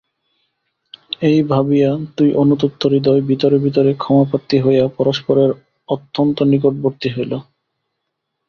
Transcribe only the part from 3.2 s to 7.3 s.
ভিতরে ভিতরে ক্ষমাপ্রার্থী হইয়া পরস্পরের অত্যন্ত নিকটবর্তী